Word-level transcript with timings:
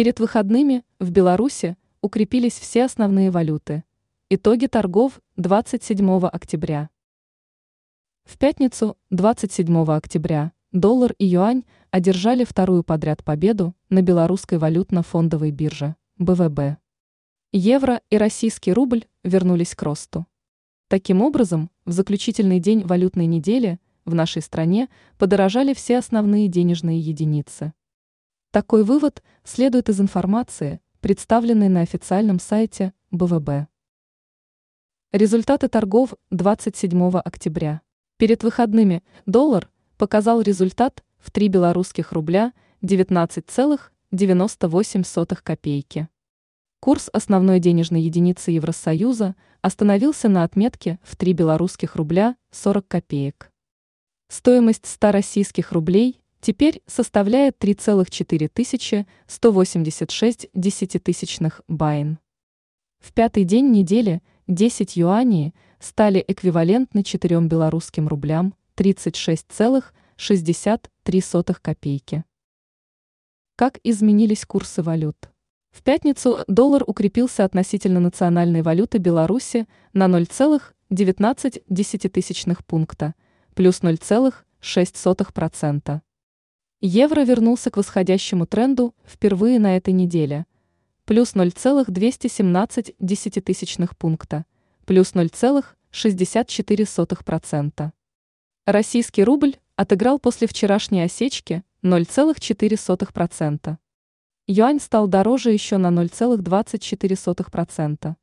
Перед 0.00 0.18
выходными 0.18 0.82
в 0.98 1.10
Беларуси 1.10 1.76
укрепились 2.00 2.58
все 2.58 2.86
основные 2.86 3.30
валюты. 3.30 3.84
Итоги 4.30 4.64
торгов 4.64 5.20
27 5.36 6.24
октября. 6.24 6.88
В 8.24 8.38
пятницу, 8.38 8.96
27 9.10 9.84
октября, 9.92 10.52
доллар 10.72 11.14
и 11.18 11.26
юань 11.26 11.64
одержали 11.90 12.44
вторую 12.44 12.82
подряд 12.82 13.22
победу 13.22 13.74
на 13.90 14.00
белорусской 14.00 14.56
валютно-фондовой 14.56 15.50
бирже 15.50 15.96
БВБ. 16.16 16.78
Евро 17.52 18.00
и 18.08 18.16
российский 18.16 18.72
рубль 18.72 19.04
вернулись 19.22 19.74
к 19.74 19.82
росту. 19.82 20.26
Таким 20.88 21.20
образом, 21.20 21.70
в 21.84 21.92
заключительный 21.92 22.58
день 22.58 22.86
валютной 22.86 23.26
недели 23.26 23.78
в 24.06 24.14
нашей 24.14 24.40
стране 24.40 24.88
подорожали 25.18 25.74
все 25.74 25.98
основные 25.98 26.48
денежные 26.48 26.98
единицы. 26.98 27.74
Такой 28.52 28.82
вывод 28.82 29.22
следует 29.44 29.88
из 29.90 30.00
информации, 30.00 30.80
представленной 31.00 31.68
на 31.68 31.82
официальном 31.82 32.40
сайте 32.40 32.92
БВБ. 33.12 33.68
Результаты 35.12 35.68
торгов 35.68 36.14
27 36.30 37.18
октября. 37.18 37.80
Перед 38.16 38.42
выходными 38.42 39.04
доллар 39.24 39.70
показал 39.98 40.40
результат 40.40 41.04
в 41.18 41.30
3 41.30 41.46
белорусских 41.46 42.10
рубля 42.10 42.52
19,98 42.82 45.38
копейки. 45.44 46.08
Курс 46.80 47.08
основной 47.12 47.60
денежной 47.60 48.02
единицы 48.02 48.50
Евросоюза 48.50 49.36
остановился 49.62 50.28
на 50.28 50.42
отметке 50.42 50.98
в 51.04 51.14
3 51.14 51.34
белорусских 51.34 51.94
рубля 51.94 52.34
40 52.50 52.88
копеек. 52.88 53.52
Стоимость 54.26 54.86
100 54.86 55.12
российских 55.12 55.70
рублей 55.70 56.19
теперь 56.40 56.82
составляет 56.86 57.62
3,4 57.62 59.06
186 59.26 60.48
десятитысячных 60.54 61.60
байн. 61.68 62.18
В 62.98 63.12
пятый 63.12 63.44
день 63.44 63.70
недели 63.70 64.22
10 64.46 64.96
юаней 64.96 65.54
стали 65.78 66.24
эквивалентны 66.26 67.02
4 67.02 67.40
белорусским 67.40 68.08
рублям 68.08 68.54
36,63 68.76 71.56
копейки. 71.62 72.24
Как 73.56 73.78
изменились 73.84 74.46
курсы 74.46 74.82
валют? 74.82 75.30
В 75.70 75.82
пятницу 75.82 76.38
доллар 76.48 76.82
укрепился 76.86 77.44
относительно 77.44 78.00
национальной 78.00 78.62
валюты 78.62 78.96
Беларуси 78.98 79.68
на 79.92 80.06
0,19 80.06 82.62
пункта, 82.66 83.14
плюс 83.54 83.82
0,6%. 83.82 86.00
Евро 86.82 87.20
вернулся 87.20 87.70
к 87.70 87.76
восходящему 87.76 88.46
тренду 88.46 88.94
впервые 89.04 89.58
на 89.58 89.76
этой 89.76 89.92
неделе, 89.92 90.46
плюс 91.04 91.34
0,217 91.34 92.94
пункта, 93.98 94.46
плюс 94.86 95.12
0,64%. 95.12 97.90
Российский 98.64 99.24
рубль 99.24 99.56
отыграл 99.76 100.18
после 100.18 100.46
вчерашней 100.46 101.02
осечки 101.02 101.64
0,4%. 101.82 103.76
Юань 104.46 104.80
стал 104.80 105.06
дороже 105.06 105.52
еще 105.52 105.76
на 105.76 105.88
0,24%. 105.88 108.14